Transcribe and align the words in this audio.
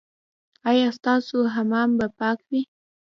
ایا 0.69 0.87
ستاسو 0.97 1.37
حمام 1.55 1.89
به 1.99 2.07
پاک 2.17 2.39
وي؟ 2.49 2.61